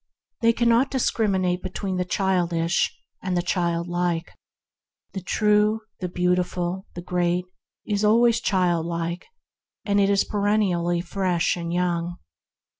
[0.41, 4.31] They cannot discriminate between the childish and the child like.
[5.13, 7.45] The True, the Beautiful, the Great,
[7.85, 9.27] is always childlike,
[9.85, 12.17] and is perennially fresh and young.